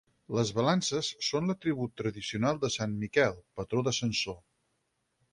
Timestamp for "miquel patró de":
3.03-3.93